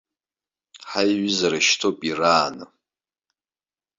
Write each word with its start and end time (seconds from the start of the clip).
Ҳаиҩызара 0.89 1.59
шьҭоуп 1.67 1.99
ирааны. 2.09 2.65